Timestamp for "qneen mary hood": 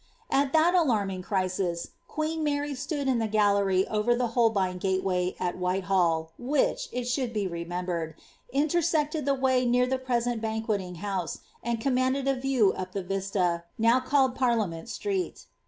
2.09-3.07